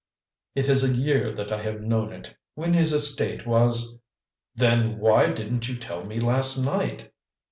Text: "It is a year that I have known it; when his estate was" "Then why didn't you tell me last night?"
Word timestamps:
"It 0.55 0.67
is 0.67 0.83
a 0.83 0.95
year 0.97 1.31
that 1.35 1.51
I 1.51 1.61
have 1.61 1.81
known 1.81 2.11
it; 2.11 2.35
when 2.55 2.73
his 2.73 2.91
estate 2.91 3.45
was" 3.45 3.99
"Then 4.55 4.97
why 4.97 5.29
didn't 5.31 5.69
you 5.69 5.77
tell 5.77 6.03
me 6.05 6.19
last 6.19 6.57
night?" 6.57 7.11